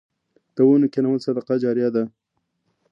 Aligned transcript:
د 0.55 0.57
ونو 0.67 0.87
کینول 0.93 1.19
صدقه 1.25 1.55
جاریه 1.63 1.89
ده 1.95 2.03